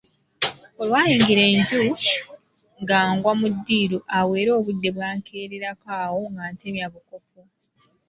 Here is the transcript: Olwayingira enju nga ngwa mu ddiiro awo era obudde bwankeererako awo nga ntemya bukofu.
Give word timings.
Olwayingira 0.81 1.43
enju 1.53 1.81
nga 2.81 2.99
ngwa 3.15 3.33
mu 3.39 3.47
ddiiro 3.53 3.99
awo 4.17 4.31
era 4.41 4.51
obudde 4.59 4.89
bwankeererako 4.95 5.87
awo 6.03 6.19
nga 6.31 6.43
ntemya 6.53 6.87
bukofu. 6.93 7.39